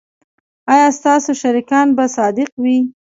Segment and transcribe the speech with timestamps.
[0.73, 2.77] ایا ستاسو شریکان به صادق وي؟